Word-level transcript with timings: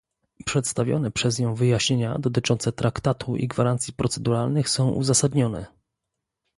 Przedstawione 0.45 1.11
przez 1.11 1.39
nią 1.39 1.55
wyjaśnienia 1.55 2.19
dotyczące 2.19 2.71
traktatu 2.71 3.35
i 3.35 3.47
gwarancji 3.47 3.93
proceduralnych 3.93 4.69
są 4.69 4.89
uzasadnione 4.91 5.65